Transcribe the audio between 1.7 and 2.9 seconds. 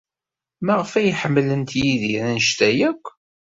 Yidir anect-a